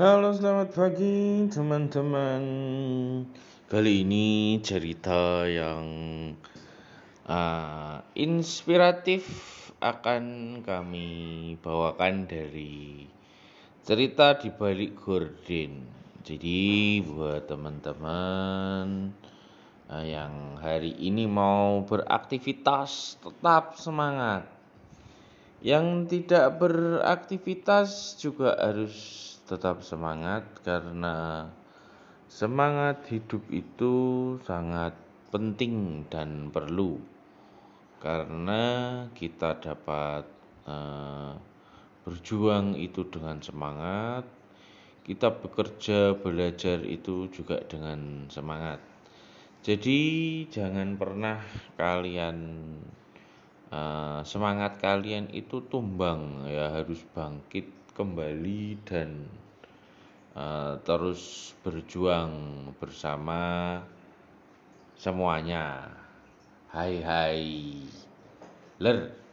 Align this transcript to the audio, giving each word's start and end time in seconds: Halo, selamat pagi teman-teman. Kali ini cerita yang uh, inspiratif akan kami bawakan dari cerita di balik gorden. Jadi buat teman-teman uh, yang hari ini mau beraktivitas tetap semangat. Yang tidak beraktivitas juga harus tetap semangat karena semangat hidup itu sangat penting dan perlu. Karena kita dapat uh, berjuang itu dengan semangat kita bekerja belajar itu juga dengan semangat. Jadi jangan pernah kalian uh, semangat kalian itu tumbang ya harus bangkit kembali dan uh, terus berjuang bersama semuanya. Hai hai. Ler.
Halo, 0.00 0.32
selamat 0.32 0.72
pagi 0.72 1.44
teman-teman. 1.52 2.42
Kali 3.68 4.00
ini 4.00 4.56
cerita 4.64 5.44
yang 5.44 5.84
uh, 7.28 8.00
inspiratif 8.16 9.28
akan 9.76 10.24
kami 10.64 11.08
bawakan 11.60 12.24
dari 12.24 13.12
cerita 13.84 14.40
di 14.40 14.48
balik 14.48 14.96
gorden. 14.96 15.84
Jadi 16.24 17.04
buat 17.04 17.44
teman-teman 17.44 19.12
uh, 19.84 20.00
yang 20.00 20.56
hari 20.64 20.96
ini 20.96 21.28
mau 21.28 21.84
beraktivitas 21.84 23.20
tetap 23.20 23.76
semangat. 23.76 24.48
Yang 25.60 26.08
tidak 26.08 26.56
beraktivitas 26.56 28.16
juga 28.16 28.56
harus 28.56 29.29
tetap 29.50 29.82
semangat 29.82 30.46
karena 30.62 31.50
semangat 32.30 33.02
hidup 33.10 33.42
itu 33.50 33.94
sangat 34.46 34.94
penting 35.34 36.06
dan 36.06 36.54
perlu. 36.54 37.02
Karena 37.98 38.62
kita 39.12 39.58
dapat 39.58 40.22
uh, 40.70 41.34
berjuang 42.06 42.78
itu 42.78 43.02
dengan 43.10 43.42
semangat 43.42 44.24
kita 45.10 45.32
bekerja 45.42 46.14
belajar 46.22 46.86
itu 46.86 47.26
juga 47.34 47.58
dengan 47.66 48.30
semangat. 48.30 48.78
Jadi 49.60 50.00
jangan 50.48 50.94
pernah 50.96 51.42
kalian 51.74 52.36
uh, 53.70 54.20
semangat 54.26 54.78
kalian 54.82 55.30
itu 55.34 55.62
tumbang 55.66 56.46
ya 56.46 56.70
harus 56.74 57.02
bangkit 57.14 57.66
kembali 57.94 58.78
dan 58.86 59.26
uh, 60.34 60.78
terus 60.82 61.54
berjuang 61.62 62.30
bersama 62.78 63.78
semuanya. 64.98 65.90
Hai 66.70 67.02
hai. 67.02 67.42
Ler. 68.78 69.19